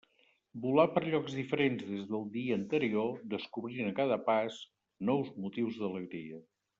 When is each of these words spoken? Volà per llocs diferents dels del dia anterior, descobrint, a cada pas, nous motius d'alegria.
Volà 0.61 0.85
per 0.93 1.01
llocs 1.09 1.35
diferents 1.39 1.83
dels 1.89 2.07
del 2.15 2.25
dia 2.39 2.57
anterior, 2.61 3.13
descobrint, 3.35 3.91
a 3.91 3.97
cada 4.03 4.17
pas, 4.31 4.57
nous 5.11 5.31
motius 5.45 5.79
d'alegria. 5.83 6.43